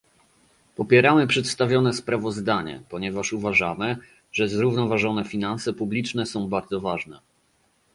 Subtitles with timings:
[0.75, 3.97] Popieramy przedstawione sprawozdanie, ponieważ uważamy,
[4.31, 7.19] że zrównoważone finanse publiczne są bardzo ważne